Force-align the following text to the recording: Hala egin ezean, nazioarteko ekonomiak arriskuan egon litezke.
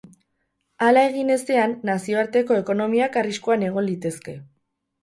Hala 0.85 1.03
egin 1.09 1.29
ezean, 1.35 1.75
nazioarteko 1.91 2.59
ekonomiak 2.65 3.21
arriskuan 3.25 3.71
egon 3.71 3.89
litezke. 3.93 4.41